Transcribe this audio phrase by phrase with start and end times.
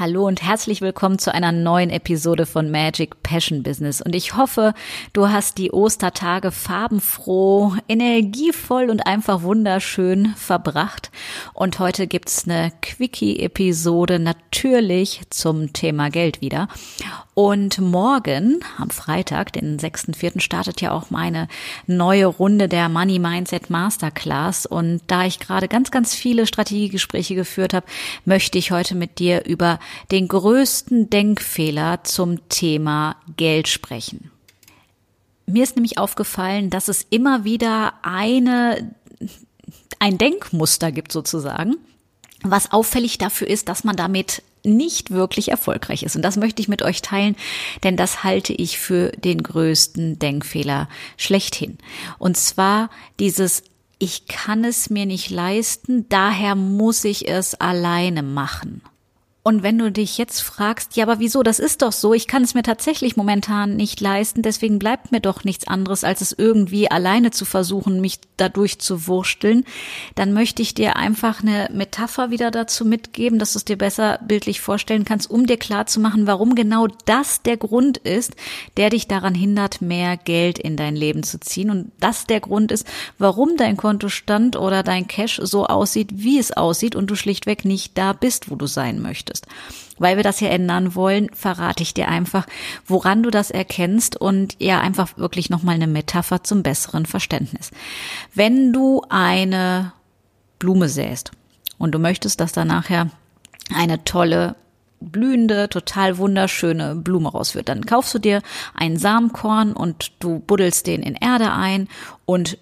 [0.00, 4.00] Hallo und herzlich willkommen zu einer neuen Episode von Magic Passion Business.
[4.00, 4.72] Und ich hoffe,
[5.12, 11.10] du hast die Ostertage farbenfroh, energievoll und einfach wunderschön verbracht.
[11.52, 16.68] Und heute gibt's eine Quickie-Episode natürlich zum Thema Geld wieder.
[17.34, 21.46] Und morgen, am Freitag, den 6.4., startet ja auch meine
[21.86, 24.66] neue Runde der Money Mindset Masterclass.
[24.66, 27.86] Und da ich gerade ganz, ganz viele Strategiegespräche geführt habe,
[28.24, 29.78] möchte ich heute mit dir über
[30.10, 34.30] den größten Denkfehler zum Thema Geld sprechen.
[35.46, 38.94] Mir ist nämlich aufgefallen, dass es immer wieder eine,
[39.98, 41.76] ein Denkmuster gibt sozusagen,
[42.42, 46.16] was auffällig dafür ist, dass man damit nicht wirklich erfolgreich ist.
[46.16, 47.36] Und das möchte ich mit euch teilen,
[47.82, 51.78] denn das halte ich für den größten Denkfehler schlechthin.
[52.18, 53.62] Und zwar dieses
[53.98, 58.82] ich kann es mir nicht leisten, daher muss ich es alleine machen.
[59.48, 62.42] Und wenn du dich jetzt fragst, ja, aber wieso, das ist doch so, ich kann
[62.42, 66.90] es mir tatsächlich momentan nicht leisten, deswegen bleibt mir doch nichts anderes, als es irgendwie
[66.90, 69.64] alleine zu versuchen, mich dadurch zu wursteln,
[70.16, 74.20] dann möchte ich dir einfach eine Metapher wieder dazu mitgeben, dass du es dir besser
[74.22, 78.36] bildlich vorstellen kannst, um dir klarzumachen, warum genau das der Grund ist,
[78.76, 81.70] der dich daran hindert, mehr Geld in dein Leben zu ziehen.
[81.70, 86.52] Und das der Grund ist, warum dein Kontostand oder dein Cash so aussieht, wie es
[86.52, 89.98] aussieht und du schlichtweg nicht da bist, wo du sein möchtest möchtest.
[90.00, 92.46] Weil wir das hier ändern wollen, verrate ich dir einfach,
[92.86, 97.70] woran du das erkennst und ja einfach wirklich nochmal eine Metapher zum besseren Verständnis.
[98.34, 99.92] Wenn du eine
[100.58, 101.32] Blume säst
[101.78, 103.10] und du möchtest, dass da nachher
[103.74, 104.56] eine tolle
[105.00, 107.68] blühende, total wunderschöne Blume raus wird.
[107.68, 108.42] Dann kaufst du dir
[108.74, 111.86] einen Samenkorn und du buddelst den in Erde ein
[112.24, 112.58] und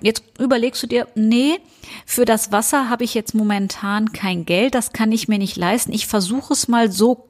[0.00, 1.58] Jetzt überlegst du dir, nee,
[2.04, 5.92] für das Wasser habe ich jetzt momentan kein Geld, das kann ich mir nicht leisten.
[5.92, 7.28] Ich versuche es mal so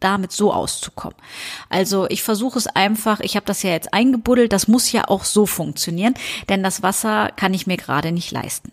[0.00, 1.16] damit so auszukommen.
[1.68, 5.24] Also ich versuche es einfach, ich habe das ja jetzt eingebuddelt, das muss ja auch
[5.24, 6.14] so funktionieren,
[6.48, 8.72] denn das Wasser kann ich mir gerade nicht leisten.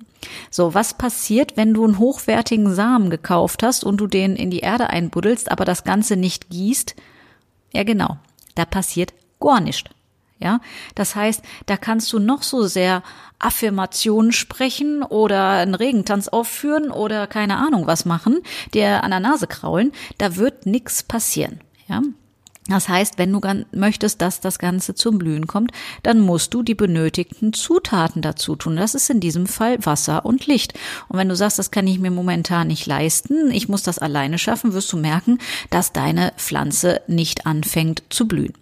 [0.49, 4.59] So, was passiert, wenn du einen hochwertigen Samen gekauft hast und du den in die
[4.59, 6.95] Erde einbuddelst, aber das Ganze nicht gießt?
[7.73, 8.17] Ja, genau,
[8.55, 9.89] da passiert gar nichts.
[10.39, 10.61] Ja,
[10.93, 13.01] das heißt, da kannst du noch so sehr
[13.39, 18.41] Affirmationen sprechen oder einen Regentanz aufführen oder keine Ahnung was machen,
[18.73, 21.61] dir an der Nase kraulen, da wird nichts passieren.
[21.87, 22.01] Ja,
[22.67, 23.39] das heißt, wenn du
[23.71, 25.71] möchtest, dass das Ganze zum Blühen kommt,
[26.03, 28.75] dann musst du die benötigten Zutaten dazu tun.
[28.75, 30.73] Das ist in diesem Fall Wasser und Licht.
[31.07, 34.37] Und wenn du sagst, das kann ich mir momentan nicht leisten, ich muss das alleine
[34.37, 38.53] schaffen, wirst du merken, dass deine Pflanze nicht anfängt zu blühen.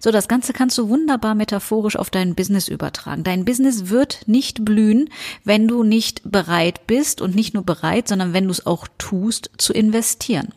[0.00, 3.24] So, das Ganze kannst du wunderbar metaphorisch auf dein Business übertragen.
[3.24, 5.10] Dein Business wird nicht blühen,
[5.44, 9.50] wenn du nicht bereit bist und nicht nur bereit, sondern wenn du es auch tust,
[9.58, 10.52] zu investieren.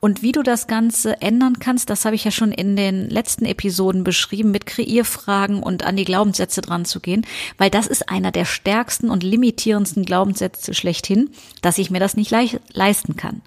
[0.00, 3.44] Und wie du das Ganze ändern kannst, das habe ich ja schon in den letzten
[3.44, 8.30] Episoden beschrieben, mit Kreierfragen und an die Glaubenssätze dran zu gehen, weil das ist einer
[8.30, 11.30] der stärksten und limitierendsten Glaubenssätze schlechthin,
[11.62, 13.42] dass ich mir das nicht le leisten kann.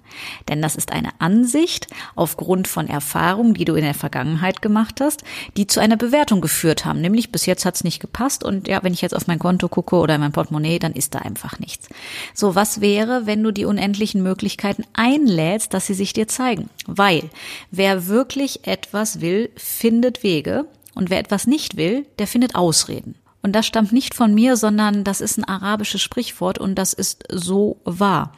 [0.48, 5.24] Denn das ist eine Ansicht aufgrund von Erfahrungen, die du in der Vergangenheit gemacht hast,
[5.56, 7.00] die zu einer Bewertung geführt haben.
[7.00, 9.68] Nämlich bis jetzt hat es nicht gepasst und ja, wenn ich jetzt auf mein Konto
[9.68, 11.88] gucke oder in mein Portemonnaie, dann ist da einfach nichts.
[12.34, 16.68] So, was wäre, wenn du die unendlichen Möglichkeiten einlädst, dass sie sich dir zeigen.
[16.86, 17.30] Weil
[17.70, 23.14] wer wirklich etwas will, findet Wege und wer etwas nicht will, der findet Ausreden.
[23.42, 27.24] Und das stammt nicht von mir, sondern das ist ein arabisches Sprichwort und das ist
[27.28, 28.32] so wahr.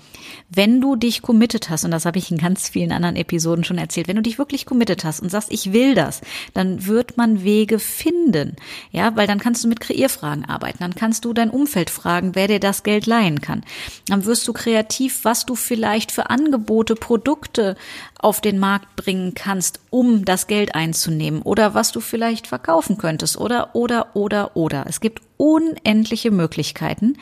[0.49, 3.77] Wenn du dich committed hast, und das habe ich in ganz vielen anderen Episoden schon
[3.77, 6.23] erzählt, wenn du dich wirklich committed hast und sagst, ich will das,
[6.55, 8.57] dann wird man Wege finden.
[8.93, 10.79] Ja, weil dann kannst du mit Kreierfragen arbeiten.
[10.81, 13.63] Dann kannst du dein Umfeld fragen, wer dir das Geld leihen kann.
[14.09, 17.77] Dann wirst du kreativ, was du vielleicht für Angebote, Produkte
[18.25, 23.37] auf den Markt bringen kannst, um das Geld einzunehmen oder was du vielleicht verkaufen könntest
[23.37, 24.87] oder, oder, oder, oder.
[24.95, 27.19] Es gibt unendliche Möglichkeiten,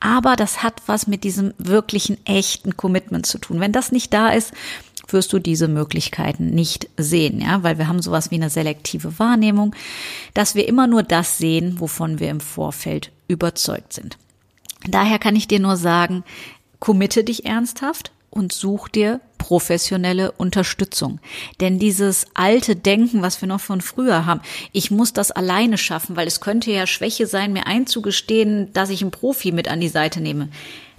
[0.00, 3.60] aber das hat was mit diesem wirklichen, echten Commitment zu tun.
[3.60, 4.52] Wenn das nicht da ist,
[5.06, 9.72] wirst du diese Möglichkeiten nicht sehen, ja, weil wir haben sowas wie eine selektive Wahrnehmung,
[10.34, 14.18] dass wir immer nur das sehen, wovon wir im Vorfeld überzeugt sind.
[14.88, 16.24] Daher kann ich dir nur sagen,
[16.80, 21.18] committe dich ernsthaft, und such dir professionelle Unterstützung.
[21.60, 24.40] Denn dieses alte Denken, was wir noch von früher haben,
[24.70, 29.02] ich muss das alleine schaffen, weil es könnte ja Schwäche sein, mir einzugestehen, dass ich
[29.02, 30.48] einen Profi mit an die Seite nehme.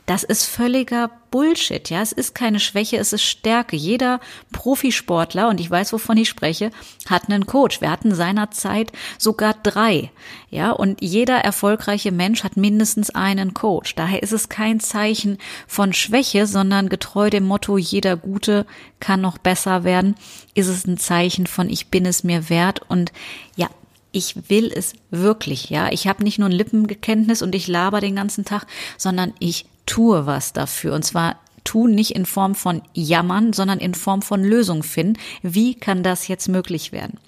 [0.05, 2.01] Das ist völliger Bullshit, ja.
[2.01, 3.77] Es ist keine Schwäche, es ist Stärke.
[3.77, 4.19] Jeder
[4.51, 6.71] Profisportler, und ich weiß, wovon ich spreche,
[7.09, 7.79] hat einen Coach.
[7.79, 10.11] Wir hatten seinerzeit sogar drei,
[10.49, 10.71] ja.
[10.71, 13.95] Und jeder erfolgreiche Mensch hat mindestens einen Coach.
[13.95, 18.65] Daher ist es kein Zeichen von Schwäche, sondern getreu dem Motto, jeder Gute
[18.99, 20.15] kann noch besser werden,
[20.53, 23.13] ist es ein Zeichen von, ich bin es mir wert und
[23.55, 23.69] ja,
[24.11, 25.91] ich will es wirklich, ja.
[25.91, 28.67] Ich habe nicht nur ein Lippengekenntnis und ich laber den ganzen Tag,
[28.97, 30.93] sondern ich tue was dafür.
[30.93, 35.19] Und zwar tun nicht in Form von Jammern, sondern in Form von Lösung finden.
[35.41, 37.19] Wie kann das jetzt möglich werden?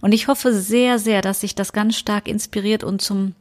[0.00, 3.34] Und ich hoffe sehr, sehr, dass sich das ganz stark inspiriert und zum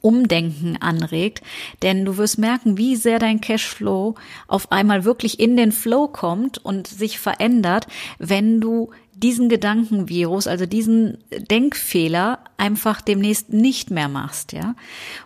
[0.00, 1.42] Umdenken anregt,
[1.82, 4.14] denn du wirst merken, wie sehr dein Cashflow
[4.46, 7.86] auf einmal wirklich in den Flow kommt und sich verändert,
[8.18, 14.74] wenn du diesen Gedankenvirus, also diesen Denkfehler einfach demnächst nicht mehr machst, ja.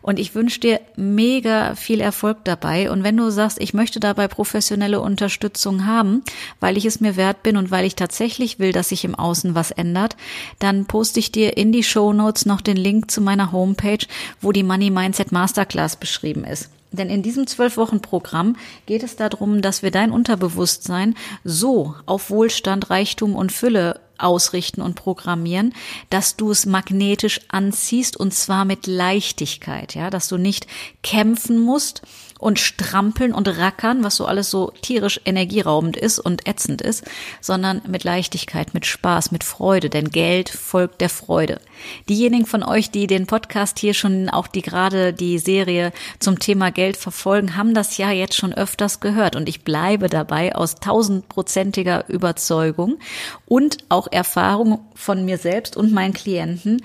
[0.01, 2.91] Und ich wünsche dir mega viel Erfolg dabei.
[2.91, 6.23] Und wenn du sagst, ich möchte dabei professionelle Unterstützung haben,
[6.61, 9.55] weil ich es mir wert bin und weil ich tatsächlich will, dass sich im Außen
[9.55, 10.17] was ändert,
[10.59, 14.07] dann poste ich dir in die Show Notes noch den Link zu meiner Homepage,
[14.41, 16.71] wo die Money Mindset Masterclass beschrieben ist.
[16.93, 18.57] Denn in diesem zwölf Wochen Programm
[18.87, 24.95] geht es darum, dass wir dein Unterbewusstsein so auf Wohlstand, Reichtum und Fülle ausrichten und
[24.95, 25.75] programmieren,
[26.11, 30.67] dass du es magnetisch anziehst und zwar mit Leichtigkeit, ja, dass du nicht
[31.03, 32.03] kämpfen musst,
[32.43, 37.05] und strampeln und rackern, was so alles so tierisch energieraubend ist und ätzend ist,
[37.41, 41.61] sondern mit Leichtigkeit, mit Spaß, mit Freude, denn Geld folgt der Freude.
[42.09, 46.73] Diejenigen von euch, die den Podcast hier schon auch die gerade die Serie zum Thema
[46.73, 52.09] Geld verfolgen, haben das ja jetzt schon öfters gehört und ich bleibe dabei aus tausendprozentiger
[52.09, 52.99] Überzeugung
[53.47, 56.83] und auch Erfahrung von mir selbst und meinen Klienten,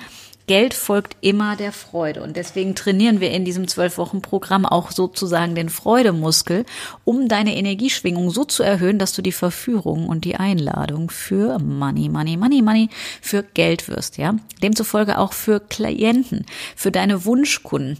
[0.47, 2.23] Geld folgt immer der Freude.
[2.23, 6.65] Und deswegen trainieren wir in diesem zwölf Wochen Programm auch sozusagen den Freudemuskel,
[7.03, 12.07] um deine Energieschwingung so zu erhöhen, dass du die Verführung und die Einladung für Money,
[12.07, 12.89] Money, Money, Money,
[13.21, 14.35] für Geld wirst, ja.
[14.63, 16.45] Demzufolge auch für Klienten,
[16.77, 17.97] für deine Wunschkunden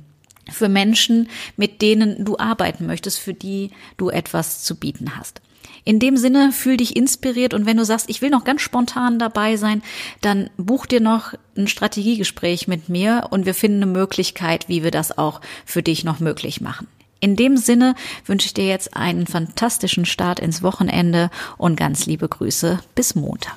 [0.50, 5.42] für Menschen, mit denen du arbeiten möchtest, für die du etwas zu bieten hast.
[5.84, 9.20] In dem Sinne, fühl dich inspiriert und wenn du sagst, ich will noch ganz spontan
[9.20, 9.82] dabei sein,
[10.22, 14.92] dann buch dir noch ein Strategiegespräch mit mir und wir finden eine Möglichkeit, wie wir
[14.92, 16.88] das auch für dich noch möglich machen.
[17.20, 22.28] In dem Sinne wünsche ich dir jetzt einen fantastischen Start ins Wochenende und ganz liebe
[22.28, 23.56] Grüße bis Montag.